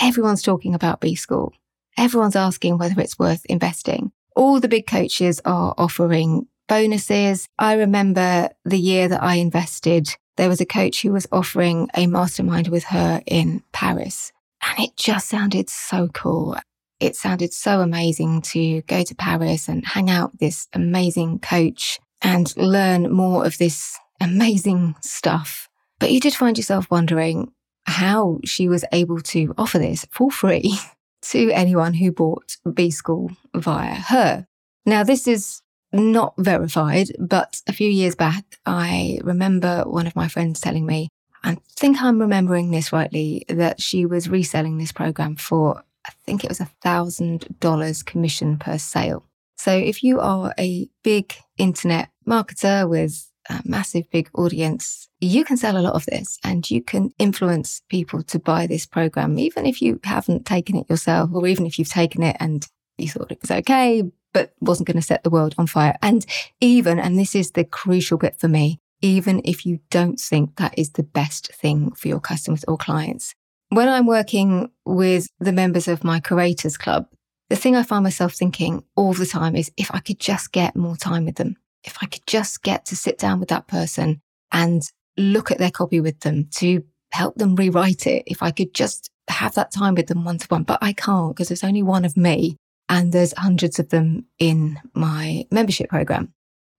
Everyone's 0.00 0.42
talking 0.42 0.74
about 0.74 1.00
B 1.00 1.16
School. 1.16 1.52
Everyone's 1.96 2.36
asking 2.36 2.78
whether 2.78 3.00
it's 3.00 3.18
worth 3.18 3.44
investing. 3.46 4.12
All 4.36 4.60
the 4.60 4.68
big 4.68 4.86
coaches 4.86 5.40
are 5.44 5.74
offering 5.76 6.46
bonuses. 6.68 7.48
I 7.58 7.74
remember 7.74 8.50
the 8.64 8.78
year 8.78 9.08
that 9.08 9.22
I 9.22 9.36
invested, 9.36 10.16
there 10.36 10.48
was 10.48 10.60
a 10.60 10.66
coach 10.66 11.02
who 11.02 11.12
was 11.12 11.26
offering 11.32 11.88
a 11.94 12.06
mastermind 12.06 12.68
with 12.68 12.84
her 12.84 13.22
in 13.26 13.62
Paris. 13.72 14.32
And 14.66 14.84
it 14.84 14.96
just 14.96 15.28
sounded 15.28 15.68
so 15.68 16.08
cool. 16.08 16.56
It 17.00 17.16
sounded 17.16 17.52
so 17.52 17.80
amazing 17.80 18.42
to 18.42 18.82
go 18.82 19.02
to 19.02 19.14
Paris 19.14 19.68
and 19.68 19.84
hang 19.84 20.10
out 20.10 20.32
with 20.32 20.40
this 20.40 20.68
amazing 20.72 21.40
coach 21.40 21.98
and 22.22 22.56
learn 22.56 23.12
more 23.12 23.44
of 23.44 23.58
this 23.58 23.98
amazing 24.20 24.94
stuff. 25.00 25.68
But 25.98 26.12
you 26.12 26.20
did 26.20 26.34
find 26.34 26.56
yourself 26.56 26.90
wondering 26.90 27.52
how 27.86 28.38
she 28.44 28.68
was 28.68 28.84
able 28.92 29.20
to 29.20 29.54
offer 29.58 29.78
this 29.78 30.06
for 30.10 30.30
free 30.30 30.78
to 31.22 31.50
anyone 31.50 31.94
who 31.94 32.12
bought 32.12 32.56
B 32.72 32.90
School 32.90 33.30
via 33.54 33.94
her. 33.94 34.46
Now, 34.86 35.02
this 35.02 35.26
is 35.26 35.60
not 35.92 36.34
verified, 36.38 37.08
but 37.18 37.60
a 37.68 37.72
few 37.72 37.88
years 37.88 38.14
back, 38.14 38.44
I 38.66 39.18
remember 39.22 39.84
one 39.86 40.06
of 40.06 40.16
my 40.16 40.28
friends 40.28 40.60
telling 40.60 40.86
me, 40.86 41.08
I 41.44 41.58
think 41.76 42.00
I'm 42.00 42.18
remembering 42.18 42.70
this 42.70 42.90
rightly, 42.90 43.44
that 43.48 43.80
she 43.80 44.06
was 44.06 44.30
reselling 44.30 44.78
this 44.78 44.92
program 44.92 45.36
for, 45.36 45.82
I 46.06 46.12
think 46.24 46.42
it 46.42 46.48
was 46.48 46.60
a 46.60 46.70
thousand 46.82 47.46
dollars 47.60 48.02
commission 48.02 48.56
per 48.56 48.78
sale. 48.78 49.26
So 49.58 49.70
if 49.70 50.02
you 50.02 50.20
are 50.20 50.54
a 50.58 50.88
big 51.02 51.34
internet 51.58 52.08
marketer 52.26 52.88
with 52.88 53.30
a 53.50 53.60
massive 53.64 54.10
big 54.10 54.30
audience, 54.34 55.08
you 55.20 55.44
can 55.44 55.58
sell 55.58 55.76
a 55.76 55.84
lot 55.84 55.94
of 55.94 56.06
this 56.06 56.38
and 56.44 56.68
you 56.70 56.82
can 56.82 57.10
influence 57.18 57.82
people 57.90 58.22
to 58.22 58.38
buy 58.38 58.66
this 58.66 58.86
program, 58.86 59.38
even 59.38 59.66
if 59.66 59.82
you 59.82 60.00
haven't 60.02 60.46
taken 60.46 60.76
it 60.76 60.88
yourself, 60.88 61.30
or 61.34 61.46
even 61.46 61.66
if 61.66 61.78
you've 61.78 61.90
taken 61.90 62.22
it 62.22 62.36
and 62.40 62.66
you 62.96 63.08
thought 63.08 63.30
it 63.30 63.42
was 63.42 63.50
okay, 63.50 64.02
but 64.32 64.54
wasn't 64.60 64.86
going 64.86 64.96
to 64.96 65.02
set 65.02 65.22
the 65.24 65.30
world 65.30 65.54
on 65.58 65.66
fire. 65.66 65.96
And 66.00 66.24
even, 66.60 66.98
and 66.98 67.18
this 67.18 67.34
is 67.34 67.50
the 67.50 67.64
crucial 67.64 68.16
bit 68.16 68.40
for 68.40 68.48
me, 68.48 68.80
even 69.00 69.40
if 69.44 69.66
you 69.66 69.80
don't 69.90 70.18
think 70.18 70.56
that 70.56 70.78
is 70.78 70.90
the 70.90 71.02
best 71.02 71.52
thing 71.52 71.92
for 71.92 72.08
your 72.08 72.20
customers 72.20 72.64
or 72.66 72.76
clients. 72.76 73.34
When 73.68 73.88
I'm 73.88 74.06
working 74.06 74.70
with 74.84 75.28
the 75.40 75.52
members 75.52 75.88
of 75.88 76.04
my 76.04 76.20
Curators 76.20 76.76
Club, 76.76 77.08
the 77.50 77.56
thing 77.56 77.76
I 77.76 77.82
find 77.82 78.04
myself 78.04 78.34
thinking 78.34 78.84
all 78.96 79.12
the 79.12 79.26
time 79.26 79.56
is 79.56 79.70
if 79.76 79.90
I 79.92 80.00
could 80.00 80.18
just 80.18 80.52
get 80.52 80.76
more 80.76 80.96
time 80.96 81.24
with 81.24 81.36
them, 81.36 81.56
if 81.82 81.98
I 82.00 82.06
could 82.06 82.26
just 82.26 82.62
get 82.62 82.86
to 82.86 82.96
sit 82.96 83.18
down 83.18 83.40
with 83.40 83.48
that 83.50 83.66
person 83.66 84.20
and 84.52 84.82
look 85.16 85.50
at 85.50 85.58
their 85.58 85.70
copy 85.70 86.00
with 86.00 86.20
them, 86.20 86.48
to 86.56 86.84
help 87.12 87.36
them 87.36 87.54
rewrite 87.54 88.06
it, 88.06 88.24
if 88.26 88.42
I 88.42 88.50
could 88.50 88.74
just 88.74 89.10
have 89.28 89.54
that 89.54 89.72
time 89.72 89.94
with 89.94 90.06
them 90.06 90.24
one 90.24 90.38
to 90.38 90.46
one, 90.48 90.64
but 90.64 90.78
I 90.82 90.92
can't 90.92 91.34
because 91.34 91.48
there's 91.48 91.64
only 91.64 91.82
one 91.82 92.04
of 92.04 92.16
me 92.16 92.56
and 92.88 93.12
there's 93.12 93.34
hundreds 93.36 93.78
of 93.78 93.90
them 93.90 94.26
in 94.38 94.78
my 94.94 95.46
membership 95.50 95.90
program. 95.90 96.32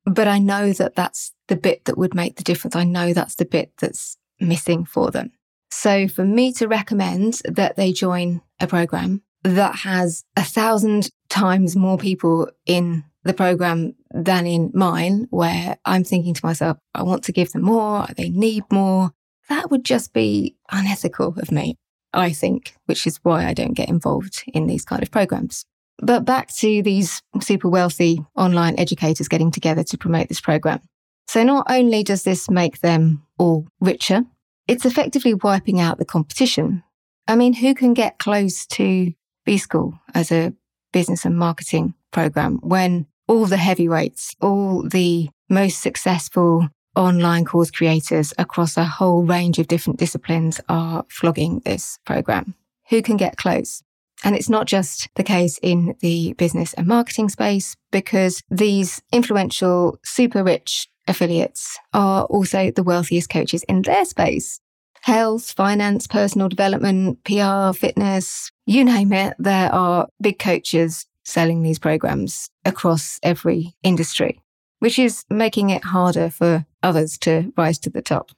But 0.05 0.27
I 0.27 0.39
know 0.39 0.72
that 0.74 0.95
that's 0.95 1.31
the 1.47 1.55
bit 1.55 1.85
that 1.85 1.97
would 1.97 2.15
make 2.15 2.35
the 2.35 2.43
difference. 2.43 2.75
I 2.75 2.83
know 2.83 3.13
that's 3.13 3.35
the 3.35 3.45
bit 3.45 3.71
that's 3.79 4.17
missing 4.39 4.85
for 4.85 5.11
them. 5.11 5.31
So 5.71 6.07
for 6.07 6.23
me 6.23 6.53
to 6.53 6.67
recommend 6.67 7.41
that 7.45 7.75
they 7.75 7.91
join 7.91 8.41
a 8.59 8.67
program 8.67 9.21
that 9.43 9.75
has 9.75 10.23
a 10.35 10.43
thousand 10.43 11.09
times 11.29 11.75
more 11.75 11.97
people 11.97 12.49
in 12.65 13.03
the 13.23 13.33
program 13.33 13.95
than 14.11 14.47
in 14.47 14.71
mine, 14.73 15.27
where 15.29 15.77
I'm 15.85 16.03
thinking 16.03 16.33
to 16.33 16.45
myself, 16.45 16.77
I 16.93 17.03
want 17.03 17.23
to 17.25 17.31
give 17.31 17.51
them 17.51 17.63
more, 17.63 18.07
they 18.15 18.29
need 18.29 18.63
more. 18.71 19.11
That 19.49 19.69
would 19.69 19.83
just 19.83 20.13
be 20.13 20.55
unethical 20.71 21.35
of 21.37 21.51
me, 21.51 21.77
I 22.13 22.31
think, 22.31 22.75
which 22.85 23.05
is 23.05 23.19
why 23.23 23.45
I 23.45 23.53
don't 23.53 23.73
get 23.73 23.89
involved 23.89 24.43
in 24.47 24.67
these 24.67 24.85
kind 24.85 25.03
of 25.03 25.11
programs. 25.11 25.65
But 25.99 26.25
back 26.25 26.53
to 26.55 26.81
these 26.81 27.21
super 27.41 27.69
wealthy 27.69 28.23
online 28.35 28.75
educators 28.79 29.27
getting 29.27 29.51
together 29.51 29.83
to 29.83 29.97
promote 29.97 30.27
this 30.27 30.41
program. 30.41 30.81
So 31.27 31.44
not 31.44 31.65
only 31.70 32.03
does 32.03 32.24
this 32.24 32.50
make 32.50 32.79
them 32.79 33.24
all 33.38 33.67
richer, 33.79 34.24
it's 34.67 34.86
effectively 34.86 35.34
wiping 35.34 35.79
out 35.79 35.98
the 35.98 36.05
competition. 36.05 36.84
I 37.27 37.36
mean, 37.36 37.53
who 37.53 37.74
can 37.74 37.94
get 37.94 38.20
close 38.20 38.65
to 38.67 39.13
B 39.46 39.58
School 39.58 40.00
as 40.13 40.32
a 40.32 40.53
business 40.91 41.25
and 41.25 41.38
marketing 41.38 41.94
program 42.12 42.60
when 42.62 43.08
all 43.27 43.46
the 43.46 43.58
heavyweights, 43.58 44.36
all 44.41 44.88
the 44.88 45.29
most 45.50 45.82
successful 45.82 46.70
online 46.96 47.46
course 47.46 47.72
creators 47.72 48.34
across 48.38 48.77
a 48.77 48.86
whole 48.86 49.24
range 49.24 49.60
of 49.60 49.67
different 49.67 50.00
disciplines 50.00 50.62
are 50.70 51.05
flogging 51.10 51.60
this 51.65 52.00
program? 52.05 52.55
Who 52.89 53.01
can 53.01 53.17
get 53.17 53.38
close? 53.38 53.84
And 54.24 54.36
it's 54.36 54.50
not 54.50 54.65
just 54.65 55.10
the 55.15 55.24
case 55.24 55.60
in 55.62 55.96
the 56.00 56.34
business 56.34 56.74
and 56.74 56.88
marketing 56.88 57.29
space 57.29 57.75
because 57.91 58.41
these 58.50 59.01
influential, 59.12 60.00
super 60.03 60.44
rich 60.44 60.88
affiliates 61.07 61.77
are 61.93 62.24
also 62.25 62.71
the 62.71 62.83
wealthiest 62.83 63.29
coaches 63.29 63.63
in 63.63 63.81
their 63.81 64.05
space. 64.05 64.59
Health, 65.01 65.51
finance, 65.51 66.07
personal 66.07 66.50
development, 66.50 67.24
PR, 67.24 67.71
fitness, 67.74 68.51
you 68.65 68.83
name 68.83 69.13
it, 69.13 69.35
there 69.38 69.71
are 69.71 70.07
big 70.19 70.39
coaches 70.39 71.05
selling 71.24 71.62
these 71.62 71.79
programs 71.79 72.50
across 72.63 73.19
every 73.21 73.75
industry, 73.83 74.41
which 74.79 74.97
is 74.97 75.24
making 75.29 75.69
it 75.69 75.83
harder 75.83 76.29
for 76.29 76.65
others 76.81 77.17
to 77.19 77.51
rise 77.57 77.77
to 77.79 77.89
the 77.89 78.01
top. 78.01 78.31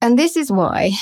And 0.00 0.18
this 0.18 0.36
is 0.36 0.50
why 0.50 0.92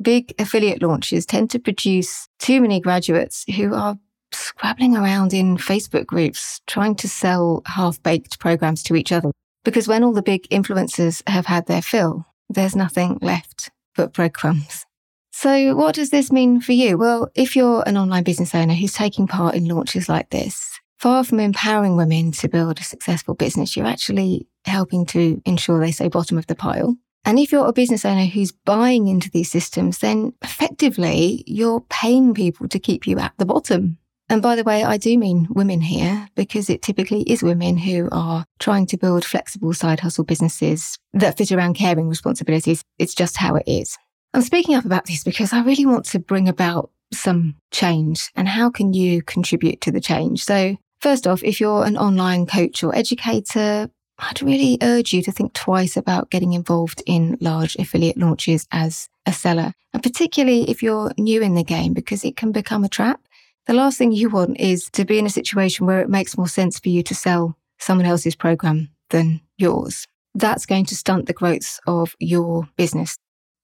big 0.00 0.34
affiliate 0.38 0.82
launches 0.82 1.26
tend 1.26 1.50
to 1.50 1.58
produce 1.58 2.28
too 2.38 2.60
many 2.60 2.80
graduates 2.80 3.44
who 3.56 3.74
are 3.74 3.98
scrabbling 4.32 4.96
around 4.96 5.32
in 5.32 5.56
Facebook 5.56 6.06
groups 6.06 6.60
trying 6.66 6.94
to 6.96 7.08
sell 7.08 7.62
half 7.66 8.02
baked 8.02 8.38
programs 8.38 8.82
to 8.84 8.96
each 8.96 9.12
other. 9.12 9.30
Because 9.64 9.88
when 9.88 10.04
all 10.04 10.12
the 10.12 10.22
big 10.22 10.48
influencers 10.48 11.22
have 11.28 11.46
had 11.46 11.66
their 11.66 11.82
fill, 11.82 12.26
there's 12.48 12.76
nothing 12.76 13.18
left 13.20 13.70
but 13.96 14.12
breadcrumbs. 14.12 14.86
So, 15.32 15.76
what 15.76 15.94
does 15.94 16.10
this 16.10 16.32
mean 16.32 16.60
for 16.60 16.72
you? 16.72 16.98
Well, 16.98 17.30
if 17.34 17.54
you're 17.54 17.84
an 17.86 17.96
online 17.96 18.24
business 18.24 18.54
owner 18.54 18.74
who's 18.74 18.94
taking 18.94 19.26
part 19.26 19.54
in 19.54 19.66
launches 19.66 20.08
like 20.08 20.30
this, 20.30 20.80
far 20.98 21.22
from 21.22 21.38
empowering 21.38 21.96
women 21.96 22.32
to 22.32 22.48
build 22.48 22.80
a 22.80 22.84
successful 22.84 23.34
business, 23.34 23.76
you're 23.76 23.86
actually 23.86 24.48
helping 24.64 25.06
to 25.06 25.40
ensure 25.44 25.78
they 25.78 25.92
stay 25.92 26.08
bottom 26.08 26.38
of 26.38 26.46
the 26.46 26.56
pile. 26.56 26.96
And 27.24 27.38
if 27.38 27.52
you're 27.52 27.66
a 27.66 27.72
business 27.72 28.04
owner 28.04 28.24
who's 28.24 28.52
buying 28.52 29.06
into 29.06 29.30
these 29.30 29.50
systems, 29.50 29.98
then 29.98 30.32
effectively 30.42 31.44
you're 31.46 31.82
paying 31.88 32.34
people 32.34 32.68
to 32.68 32.78
keep 32.78 33.06
you 33.06 33.18
at 33.18 33.32
the 33.38 33.46
bottom. 33.46 33.98
And 34.30 34.42
by 34.42 34.56
the 34.56 34.64
way, 34.64 34.84
I 34.84 34.98
do 34.98 35.16
mean 35.16 35.48
women 35.50 35.80
here 35.80 36.28
because 36.34 36.68
it 36.68 36.82
typically 36.82 37.22
is 37.22 37.42
women 37.42 37.78
who 37.78 38.08
are 38.12 38.44
trying 38.58 38.86
to 38.86 38.98
build 38.98 39.24
flexible 39.24 39.72
side 39.72 40.00
hustle 40.00 40.24
businesses 40.24 40.98
that 41.14 41.38
fit 41.38 41.50
around 41.50 41.74
caring 41.74 42.08
responsibilities. 42.08 42.82
It's 42.98 43.14
just 43.14 43.38
how 43.38 43.56
it 43.56 43.64
is. 43.66 43.96
I'm 44.34 44.42
speaking 44.42 44.74
up 44.74 44.84
about 44.84 45.06
this 45.06 45.24
because 45.24 45.52
I 45.54 45.62
really 45.62 45.86
want 45.86 46.04
to 46.06 46.18
bring 46.18 46.48
about 46.48 46.90
some 47.12 47.56
change 47.70 48.30
and 48.36 48.46
how 48.46 48.68
can 48.68 48.92
you 48.92 49.22
contribute 49.22 49.80
to 49.80 49.90
the 49.90 50.00
change? 50.00 50.44
So 50.44 50.76
first 51.00 51.26
off, 51.26 51.42
if 51.42 51.60
you're 51.60 51.84
an 51.84 51.96
online 51.96 52.46
coach 52.46 52.84
or 52.84 52.94
educator, 52.94 53.88
I'd 54.18 54.42
really 54.42 54.78
urge 54.82 55.12
you 55.12 55.22
to 55.22 55.32
think 55.32 55.54
twice 55.54 55.96
about 55.96 56.30
getting 56.30 56.52
involved 56.52 57.02
in 57.06 57.38
large 57.40 57.76
affiliate 57.76 58.18
launches 58.18 58.66
as 58.72 59.08
a 59.26 59.32
seller, 59.32 59.72
and 59.94 60.02
particularly 60.02 60.68
if 60.68 60.82
you're 60.82 61.12
new 61.16 61.40
in 61.40 61.54
the 61.54 61.62
game, 61.62 61.92
because 61.94 62.24
it 62.24 62.36
can 62.36 62.50
become 62.50 62.82
a 62.82 62.88
trap. 62.88 63.20
The 63.68 63.74
last 63.74 63.98
thing 63.98 64.12
you 64.12 64.30
want 64.30 64.58
is 64.58 64.88
to 64.92 65.04
be 65.04 65.18
in 65.18 65.26
a 65.26 65.30
situation 65.30 65.84
where 65.84 66.00
it 66.00 66.08
makes 66.08 66.38
more 66.38 66.48
sense 66.48 66.78
for 66.78 66.88
you 66.88 67.02
to 67.02 67.14
sell 67.14 67.54
someone 67.78 68.06
else's 68.06 68.34
program 68.34 68.88
than 69.10 69.42
yours. 69.58 70.06
That's 70.34 70.64
going 70.64 70.86
to 70.86 70.96
stunt 70.96 71.26
the 71.26 71.34
growth 71.34 71.78
of 71.86 72.16
your 72.18 72.66
business. 72.78 73.18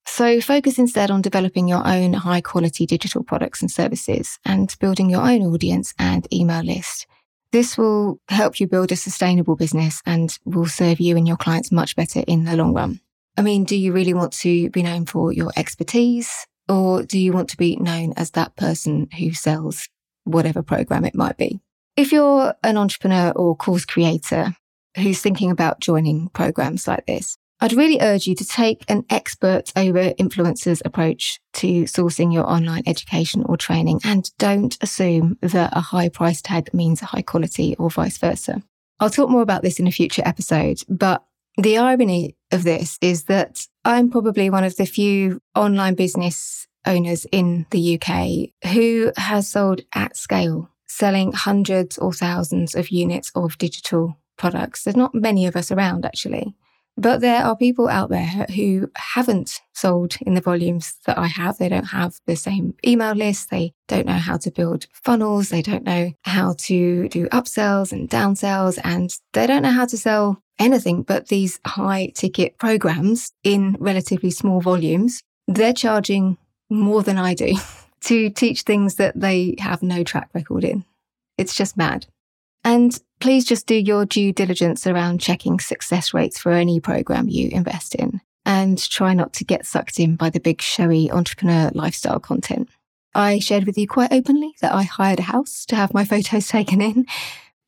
So 0.05 0.43
focus 0.43 0.79
instead 0.79 1.11
on 1.11 1.23
developing 1.23 1.69
your 1.69 1.87
own 1.87 2.13
high 2.13 2.43
quality 2.43 2.85
digital 2.85 3.25
products 3.25 3.63
and 3.63 3.71
services 3.71 4.39
and 4.45 4.77
building 4.79 5.09
your 5.09 5.23
own 5.23 5.41
audience 5.41 5.95
and 5.99 6.31
email 6.31 6.63
list. 6.63 7.07
This 7.53 7.79
will 7.79 8.21
help 8.29 8.61
you 8.61 8.67
build 8.67 8.93
a 8.93 8.97
sustainable 8.97 9.57
business 9.57 10.03
and 10.05 10.39
will 10.45 10.67
serve 10.67 11.01
you 11.01 11.17
and 11.17 11.27
your 11.27 11.39
clients 11.39 11.73
much 11.73 11.97
better 11.97 12.23
in 12.27 12.45
the 12.45 12.59
long 12.59 12.75
run. 12.75 13.01
I 13.39 13.41
mean, 13.43 13.65
do 13.65 13.75
you 13.75 13.95
really 13.95 14.13
want 14.13 14.35
to 14.35 14.69
be 14.69 14.83
known 14.83 15.07
for 15.07 15.33
your 15.33 15.51
expertise 15.57 16.47
or 16.69 17.03
do 17.05 17.19
you 17.19 17.33
want 17.33 17.49
to 17.51 17.57
be 17.57 17.77
known 17.77 18.13
as 18.19 18.33
that 18.33 18.55
person 18.57 19.09
who 19.19 19.33
sells 19.33 19.89
whatever 20.25 20.63
program 20.63 21.05
it 21.05 21.15
might 21.15 21.37
be? 21.37 21.61
If 21.97 22.11
you're 22.13 22.55
an 22.65 22.77
entrepreneur 22.77 23.31
or 23.31 23.57
course 23.57 23.85
creator 23.85 24.57
who's 24.97 25.21
thinking 25.21 25.51
about 25.51 25.81
joining 25.81 26.29
programs 26.31 26.89
like 26.89 27.07
this, 27.07 27.39
I'd 27.61 27.73
really 27.73 28.01
urge 28.01 28.27
you 28.27 28.35
to 28.35 28.45
take 28.45 28.85
an 28.89 29.05
expert 29.09 29.73
over 29.77 30.11
influencers 30.11 30.83
approach 30.85 31.41
to 31.55 31.85
sourcing 31.85 32.33
your 32.33 32.51
online 32.51 32.83
education 32.87 33.45
or 33.47 33.57
training 33.57 34.01
and 34.05 34.31
don't 34.39 34.77
assume 34.83 35.39
that 35.41 35.75
a 35.75 35.81
high 35.81 36.09
price 36.09 36.43
tag 36.43 36.75
means 36.75 37.01
a 37.01 37.07
high 37.07 37.23
quality 37.23 37.77
or 37.77 37.91
vice 37.91 38.19
versa. 38.19 38.63
I'll 39.01 39.11
talk 39.11 39.31
more 39.31 39.43
about 39.43 39.63
this 39.63 39.79
in 39.79 39.87
a 39.87 39.93
future 39.93 40.23
episode, 40.25 40.81
but 40.89 41.25
the 41.57 41.79
irony 41.79 42.37
of 42.53 42.65
this 42.65 42.99
is 43.01 43.25
that 43.25 43.67
I'm 43.85 44.11
probably 44.11 44.51
one 44.51 44.65
of 44.65 44.77
the 44.77 44.87
few 44.87 45.41
online 45.55 45.95
business 45.95 46.67
owners 46.87 47.27
in 47.33 47.67
the 47.71 47.99
UK 48.01 48.71
who 48.73 49.13
has 49.17 49.49
sold 49.49 49.83
at 49.95 50.17
scale, 50.17 50.71
selling 50.87 51.33
hundreds 51.33 51.99
or 51.99 52.13
thousands 52.13 52.75
of 52.75 52.91
units 52.91 53.31
of 53.35 53.59
digital 53.59 54.19
products. 54.37 54.85
There's 54.85 54.97
not 54.97 55.15
many 55.15 55.47
of 55.47 55.57
us 55.57 55.71
around 55.71 56.05
actually. 56.05 56.55
But 56.97 57.21
there 57.21 57.45
are 57.45 57.57
people 57.57 57.89
out 57.89 58.09
there 58.11 58.47
who 58.55 58.89
haven't 58.97 59.61
sold 59.73 60.17
in 60.21 60.35
the 60.35 60.41
volumes 60.41 60.95
that 61.07 61.19
I 61.19 61.27
have. 61.27 61.59
They 61.59 61.69
don't 61.69 61.87
have 61.87 62.21
the 62.27 62.37
same 62.37 62.75
email 62.87 63.15
list. 63.15 63.51
They 63.51 63.73
don't 63.89 64.07
know 64.07 64.13
how 64.13 64.37
to 64.39 64.51
build 64.53 64.87
funnels. 64.93 65.49
They 65.49 65.63
don't 65.63 65.83
know 65.83 66.13
how 66.23 66.55
to 66.59 67.09
do 67.09 67.27
upsells 67.29 67.91
and 67.91 68.09
downsells. 68.09 68.79
And 68.85 69.11
they 69.33 69.47
don't 69.49 69.63
know 69.63 69.73
how 69.73 69.87
to 69.87 69.97
sell 69.97 70.41
anything 70.61 71.03
but 71.03 71.29
these 71.29 71.59
high 71.67 72.13
ticket 72.15 72.59
programs 72.59 73.33
in 73.43 73.77
relatively 73.81 74.31
small 74.31 74.61
volumes. 74.61 75.21
They're 75.49 75.73
charging 75.73 76.39
more 76.71 77.03
than 77.03 77.19
I 77.19 77.35
do 77.35 77.55
to 78.03 78.31
teach 78.31 78.63
things 78.63 78.97
that 78.97 79.19
they 79.19 79.57
have 79.59 79.83
no 79.83 80.05
track 80.05 80.31
record 80.35 80.65
in. 80.65 80.85
It's 81.39 81.55
just 81.55 81.77
mad. 81.77 82.07
And 82.65 82.99
please 83.21 83.45
just 83.45 83.67
do 83.67 83.75
your 83.75 84.07
due 84.07 84.33
diligence 84.33 84.87
around 84.87 85.21
checking 85.21 85.61
success 85.61 86.15
rates 86.15 86.39
for 86.39 86.53
any 86.53 86.81
program 86.81 87.29
you 87.29 87.51
invest 87.51 87.95
in 87.95 88.21
and 88.47 88.79
try 88.91 89.15
not 89.15 89.33
to 89.35 89.45
get 89.45 89.67
sucked 89.67 89.99
in 89.99 90.17
by 90.17 90.31
the 90.31 90.41
big 90.41 90.61
showy 90.61 91.11
entrepreneur 91.11 91.71
lifestyle 91.75 92.21
content. 92.21 92.69
I 93.15 93.39
shared 93.39 93.65
with 93.65 93.79
you 93.79 93.87
quite 93.87 94.13
openly 94.13 94.55
that 94.61 94.75
I 94.75 94.83
hired 94.83 95.21
a 95.21 95.23
house 95.23 95.65
to 95.67 95.77
have 95.77 95.95
my 95.95 96.05
photos 96.05 96.49
taken 96.49 96.81
in 96.81 97.07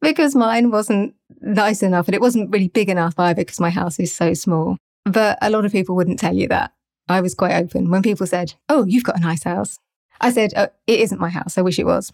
because 0.00 0.35
mine 0.35 0.71
wasn't 0.71 1.15
nice 1.41 1.83
enough 1.83 2.09
and 2.09 2.15
it 2.15 2.21
wasn't 2.21 2.50
really 2.50 2.69
big 2.69 2.88
enough 2.88 3.15
either 3.19 3.43
because 3.43 3.61
my 3.61 3.71
house 3.71 3.99
is 3.99 4.15
so 4.15 4.35
small. 4.35 4.76
But 5.05 5.38
a 5.41 5.50
lot 5.50 5.65
of 5.65 5.73
people 5.73 5.95
wouldn't 5.95 6.19
tell 6.19 6.35
you 6.35 6.49
that. 6.49 6.73
I 7.09 7.21
was 7.21 7.35
quite 7.35 7.55
open 7.55 7.91
when 7.91 8.03
people 8.03 8.27
said, 8.27 8.55
Oh, 8.69 8.85
you've 8.87 9.05
got 9.05 9.19
a 9.19 9.23
nice 9.23 9.45
house. 9.45 9.79
I 10.21 10.33
said, 10.33 10.53
oh, 10.57 10.69
It 10.87 11.01
isn't 11.01 11.21
my 11.21 11.31
house. 11.31 11.59
I 11.59 11.63
wish 11.63 11.79
it 11.79 11.87
was. 11.87 12.13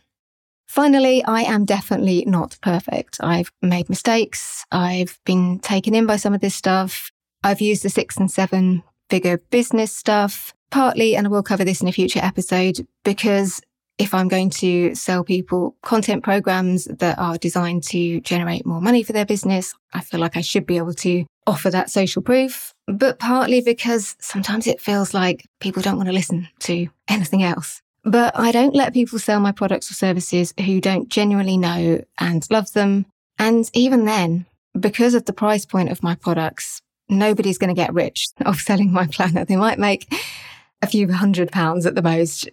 Finally, 0.66 1.22
I 1.24 1.42
am 1.42 1.64
definitely 1.64 2.24
not 2.26 2.58
perfect. 2.62 3.18
I've 3.20 3.52
made 3.60 3.88
mistakes. 3.88 4.64
I've 4.72 5.18
been 5.26 5.58
taken 5.58 5.94
in 5.94 6.06
by 6.06 6.16
some 6.16 6.34
of 6.34 6.40
this 6.40 6.54
stuff. 6.54 7.10
I've 7.44 7.60
used 7.60 7.82
the 7.82 7.90
six 7.90 8.16
and 8.16 8.30
seven 8.30 8.82
figure 9.10 9.38
business 9.50 9.94
stuff 9.94 10.54
partly, 10.70 11.14
and 11.14 11.26
I 11.26 11.30
will 11.30 11.42
cover 11.42 11.64
this 11.64 11.82
in 11.82 11.88
a 11.88 11.92
future 11.92 12.20
episode 12.22 12.86
because 13.04 13.60
if 13.98 14.14
I'm 14.14 14.28
going 14.28 14.50
to 14.50 14.94
sell 14.94 15.22
people 15.22 15.76
content 15.82 16.24
programs 16.24 16.86
that 16.86 17.18
are 17.18 17.36
designed 17.36 17.82
to 17.84 18.20
generate 18.22 18.64
more 18.64 18.80
money 18.80 19.02
for 19.02 19.12
their 19.12 19.26
business, 19.26 19.74
I 19.92 20.00
feel 20.00 20.20
like 20.20 20.36
I 20.36 20.40
should 20.40 20.66
be 20.66 20.78
able 20.78 20.94
to 20.94 21.26
offer 21.46 21.70
that 21.70 21.90
social 21.90 22.22
proof. 22.22 22.71
But 22.86 23.18
partly 23.18 23.60
because 23.60 24.16
sometimes 24.20 24.66
it 24.66 24.80
feels 24.80 25.14
like 25.14 25.46
people 25.60 25.82
don't 25.82 25.96
want 25.96 26.08
to 26.08 26.14
listen 26.14 26.48
to 26.60 26.88
anything 27.08 27.42
else. 27.42 27.82
But 28.04 28.36
I 28.38 28.50
don't 28.50 28.74
let 28.74 28.94
people 28.94 29.18
sell 29.18 29.38
my 29.38 29.52
products 29.52 29.90
or 29.90 29.94
services 29.94 30.52
who 30.58 30.80
don't 30.80 31.08
genuinely 31.08 31.56
know 31.56 32.02
and 32.18 32.46
love 32.50 32.72
them. 32.72 33.06
And 33.38 33.70
even 33.74 34.04
then, 34.06 34.46
because 34.78 35.14
of 35.14 35.24
the 35.26 35.32
price 35.32 35.64
point 35.64 35.90
of 35.90 36.02
my 36.02 36.16
products, 36.16 36.82
nobody's 37.08 37.58
going 37.58 37.74
to 37.74 37.80
get 37.80 37.94
rich 37.94 38.28
off 38.44 38.60
selling 38.60 38.92
my 38.92 39.06
planner. 39.06 39.44
They 39.44 39.56
might 39.56 39.78
make 39.78 40.12
a 40.80 40.86
few 40.86 41.10
hundred 41.12 41.52
pounds 41.52 41.86
at 41.86 41.94
the 41.94 42.02
most 42.02 42.48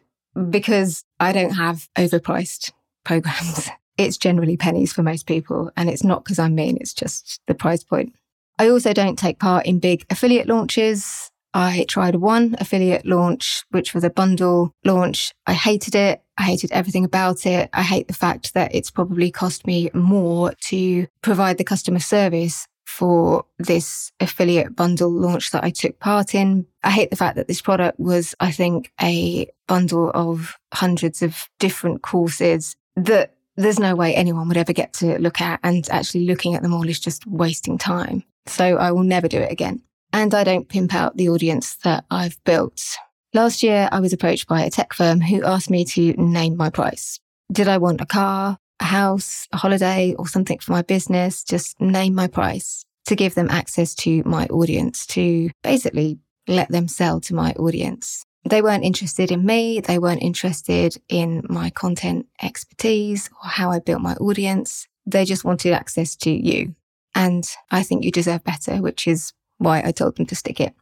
because 0.50 1.04
I 1.20 1.32
don't 1.32 1.54
have 1.54 1.90
overpriced 1.96 2.72
programs. 3.04 3.70
It's 4.00 4.16
generally 4.16 4.56
pennies 4.56 4.94
for 4.94 5.04
most 5.04 5.28
people. 5.28 5.74
And 5.76 5.90
it's 5.90 6.06
not 6.06 6.24
because 6.24 6.40
I'm 6.40 6.56
mean, 6.56 6.78
it's 6.80 6.94
just 6.94 7.42
the 7.48 7.54
price 7.54 7.84
point. 7.84 8.16
I 8.60 8.70
also 8.70 8.92
don't 8.92 9.18
take 9.18 9.40
part 9.40 9.66
in 9.66 9.80
big 9.80 10.06
affiliate 10.10 10.48
launches. 10.48 11.32
I 11.54 11.86
tried 11.88 12.16
one 12.16 12.58
affiliate 12.60 13.06
launch, 13.06 13.64
which 13.72 13.94
was 13.94 14.04
a 14.04 14.10
bundle 14.10 14.74
launch. 14.84 15.34
I 15.48 15.54
hated 15.54 15.96
it. 15.96 16.22
I 16.38 16.44
hated 16.44 16.72
everything 16.74 17.06
about 17.06 17.46
it. 17.46 17.70
I 17.74 17.82
hate 17.82 18.08
the 18.10 18.14
fact 18.14 18.54
that 18.54 18.76
it's 18.76 18.92
probably 18.92 19.32
cost 19.32 19.66
me 19.66 19.90
more 19.94 20.54
to 20.68 21.08
provide 21.22 21.58
the 21.58 21.64
customer 21.64 22.00
service 22.00 22.68
for 22.86 23.46
this 23.60 24.12
affiliate 24.20 24.76
bundle 24.76 25.12
launch 25.12 25.52
that 25.52 25.64
I 25.64 25.70
took 25.70 26.00
part 26.00 26.36
in. 26.36 26.66
I 26.84 26.92
hate 26.92 27.12
the 27.12 27.16
fact 27.16 27.38
that 27.38 27.48
this 27.48 27.62
product 27.62 27.98
was, 28.00 28.36
I 28.42 28.52
think, 28.52 28.92
a 29.02 29.48
bundle 29.68 30.12
of 30.14 30.58
hundreds 30.74 31.22
of 31.22 31.48
different 31.60 32.02
courses 32.02 32.76
that 32.96 33.36
there's 33.56 33.80
no 33.80 33.96
way 33.96 34.16
anyone 34.16 34.48
would 34.48 34.58
ever 34.58 34.74
get 34.74 34.94
to 34.94 35.18
look 35.20 35.40
at. 35.40 35.60
And 35.64 35.88
actually 35.90 36.26
looking 36.26 36.56
at 36.56 36.62
them 36.62 36.74
all 36.74 36.90
is 36.90 37.00
just 37.00 37.26
wasting 37.26 37.78
time. 37.78 38.24
So 38.50 38.78
I 38.78 38.92
will 38.92 39.04
never 39.04 39.28
do 39.28 39.40
it 39.40 39.52
again. 39.52 39.82
And 40.12 40.34
I 40.34 40.44
don't 40.44 40.68
pimp 40.68 40.94
out 40.94 41.18
the 41.18 41.30
audience 41.30 41.76
that 41.84 42.06
I've 42.10 42.44
built. 42.44 42.98
Last 43.34 43.62
year, 43.62 43.88
I 43.92 44.00
was 44.00 44.12
approached 44.12 44.48
by 44.48 44.64
a 44.64 44.72
tech 44.72 44.94
firm 44.94 45.22
who 45.22 45.46
asked 45.46 45.70
me 45.70 45.86
to 45.86 46.14
name 46.14 46.58
my 46.58 46.70
price. 46.72 47.20
Did 47.52 47.68
I 47.68 47.78
want 47.78 48.02
a 48.02 48.06
car, 48.06 48.58
a 48.80 48.86
house, 48.86 49.48
a 49.52 49.58
holiday, 49.58 50.16
or 50.18 50.28
something 50.28 50.58
for 50.58 50.72
my 50.72 50.82
business? 50.82 51.44
Just 51.44 51.80
name 51.80 52.16
my 52.16 52.28
price 52.28 52.84
to 53.06 53.16
give 53.16 53.36
them 53.36 53.50
access 53.50 53.94
to 53.96 54.24
my 54.24 54.46
audience, 54.48 55.06
to 55.08 55.52
basically 55.64 56.20
let 56.48 56.70
them 56.70 56.88
sell 56.88 57.20
to 57.22 57.36
my 57.36 57.54
audience. 57.54 58.24
They 58.50 58.62
weren't 58.62 58.84
interested 58.84 59.32
in 59.32 59.46
me. 59.46 59.80
They 59.80 60.00
weren't 60.00 60.24
interested 60.24 60.98
in 61.08 61.44
my 61.50 61.70
content 61.70 62.28
expertise 62.42 63.30
or 63.44 63.50
how 63.50 63.72
I 63.72 63.80
built 63.80 64.02
my 64.02 64.16
audience. 64.16 64.88
They 65.06 65.26
just 65.26 65.44
wanted 65.44 65.74
access 65.74 66.16
to 66.18 66.32
you. 66.32 66.76
And 67.20 67.44
I 67.70 67.84
think 67.84 68.06
you 68.06 68.14
deserve 68.14 68.46
better, 68.46 68.78
which 68.78 69.06
is 69.06 69.34
why 69.58 69.84
I 69.84 69.92
told 69.92 70.16
them 70.16 70.26
to 70.28 70.36
stick 70.36 70.62
it. 70.62 70.74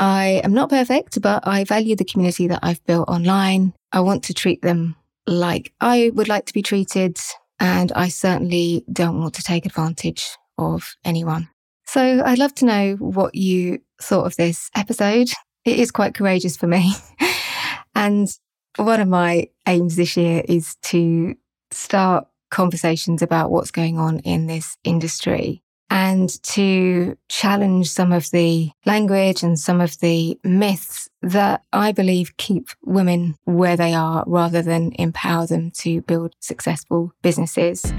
I 0.00 0.40
am 0.42 0.54
not 0.54 0.70
perfect, 0.70 1.20
but 1.20 1.46
I 1.46 1.64
value 1.64 1.94
the 1.94 2.06
community 2.06 2.46
that 2.48 2.60
I've 2.62 2.82
built 2.86 3.10
online. 3.10 3.74
I 3.92 4.00
want 4.00 4.24
to 4.24 4.34
treat 4.34 4.62
them 4.62 4.96
like 5.26 5.74
I 5.82 6.10
would 6.14 6.28
like 6.28 6.46
to 6.46 6.54
be 6.54 6.62
treated. 6.62 7.18
And 7.60 7.92
I 7.92 8.08
certainly 8.08 8.86
don't 8.90 9.20
want 9.20 9.34
to 9.34 9.42
take 9.42 9.66
advantage 9.66 10.26
of 10.56 10.96
anyone. 11.04 11.50
So 11.84 12.22
I'd 12.24 12.38
love 12.38 12.54
to 12.54 12.64
know 12.64 12.94
what 12.94 13.34
you 13.34 13.80
thought 14.00 14.24
of 14.24 14.36
this 14.36 14.70
episode. 14.74 15.28
It 15.66 15.78
is 15.78 15.90
quite 15.90 16.14
courageous 16.14 16.56
for 16.56 16.68
me. 16.68 16.94
and 17.94 18.28
one 18.76 19.00
of 19.00 19.08
my 19.08 19.48
aims 19.68 19.96
this 19.96 20.16
year 20.16 20.42
is 20.48 20.74
to 20.84 21.34
start 21.70 22.26
conversations 22.50 23.20
about 23.20 23.50
what's 23.50 23.70
going 23.70 23.98
on 23.98 24.20
in 24.20 24.46
this 24.46 24.78
industry 24.84 25.61
and 25.92 26.42
to 26.42 27.18
challenge 27.28 27.90
some 27.90 28.12
of 28.12 28.30
the 28.30 28.70
language 28.86 29.42
and 29.42 29.58
some 29.58 29.78
of 29.78 30.00
the 30.00 30.38
myths 30.42 31.10
that 31.20 31.62
I 31.70 31.92
believe 31.92 32.38
keep 32.38 32.68
women 32.82 33.36
where 33.44 33.76
they 33.76 33.92
are 33.92 34.24
rather 34.26 34.62
than 34.62 34.92
empower 34.98 35.46
them 35.46 35.70
to 35.80 36.00
build 36.00 36.34
successful 36.40 37.12
businesses. 37.20 37.92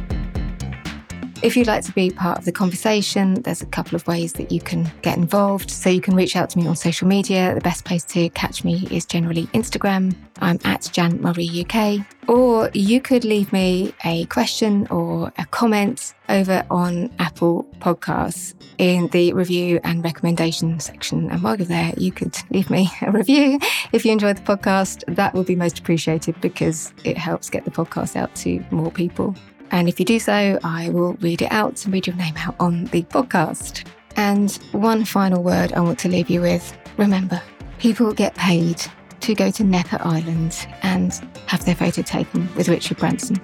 If 1.43 1.57
you'd 1.57 1.67
like 1.67 1.83
to 1.83 1.91
be 1.91 2.09
part 2.09 2.37
of 2.37 2.45
the 2.45 2.53
conversation, 2.53 3.41
there's 3.41 3.61
a 3.61 3.65
couple 3.65 3.97
of 3.97 4.07
ways 4.07 4.31
that 4.33 4.49
you 4.49 4.61
can 4.61 4.89
get 5.01 5.17
involved. 5.17 5.69
So 5.69 5.89
you 5.89 5.99
can 5.99 6.15
reach 6.15 6.37
out 6.37 6.49
to 6.51 6.57
me 6.57 6.65
on 6.67 6.77
social 6.77 7.05
media. 7.05 7.53
The 7.53 7.59
best 7.59 7.83
place 7.83 8.05
to 8.05 8.29
catch 8.29 8.63
me 8.63 8.87
is 8.89 9.05
generally 9.05 9.47
Instagram. 9.47 10.15
I'm 10.39 10.57
at 10.63 10.89
Jan 10.93 11.19
Murray 11.19 11.65
UK. 11.65 12.05
Or 12.29 12.71
you 12.73 13.01
could 13.01 13.25
leave 13.25 13.51
me 13.51 13.93
a 14.05 14.23
question 14.27 14.87
or 14.89 15.33
a 15.37 15.45
comment 15.47 16.13
over 16.29 16.65
on 16.71 17.11
Apple 17.19 17.65
Podcasts 17.79 18.53
in 18.77 19.07
the 19.09 19.33
review 19.33 19.81
and 19.83 20.01
recommendation 20.01 20.79
section. 20.79 21.29
And 21.29 21.43
while 21.43 21.57
you're 21.57 21.65
there, 21.65 21.91
you 21.97 22.13
could 22.13 22.37
leave 22.51 22.69
me 22.69 22.89
a 23.01 23.11
review 23.11 23.59
if 23.91 24.05
you 24.05 24.13
enjoyed 24.13 24.37
the 24.37 24.43
podcast. 24.43 25.03
That 25.13 25.33
would 25.33 25.47
be 25.47 25.57
most 25.57 25.77
appreciated 25.77 26.39
because 26.39 26.93
it 27.03 27.17
helps 27.17 27.49
get 27.49 27.65
the 27.65 27.71
podcast 27.71 28.15
out 28.15 28.33
to 28.35 28.63
more 28.71 28.91
people. 28.91 29.35
And 29.73 29.89
if 29.89 29.99
you 29.99 30.05
do 30.05 30.19
so, 30.19 30.59
I 30.63 30.89
will 30.89 31.13
read 31.13 31.41
it 31.41 31.51
out 31.51 31.83
and 31.83 31.91
read 31.91 32.05
your 32.05 32.15
name 32.15 32.35
out 32.37 32.55
on 32.59 32.85
the 32.85 33.01
podcast. 33.01 33.83
And 34.15 34.51
one 34.71 35.03
final 35.03 35.41
word 35.41 35.73
I 35.73 35.79
want 35.79 35.97
to 35.99 36.09
leave 36.09 36.29
you 36.29 36.41
with 36.41 36.77
remember, 36.97 37.41
people 37.79 38.13
get 38.13 38.35
paid 38.35 38.79
to 39.21 39.33
go 39.33 39.49
to 39.49 39.63
Necker 39.63 39.97
Island 39.99 40.67
and 40.83 41.11
have 41.47 41.65
their 41.65 41.73
photo 41.73 42.03
taken 42.03 42.47
with 42.55 42.69
Richard 42.69 42.97
Branson. 42.97 43.37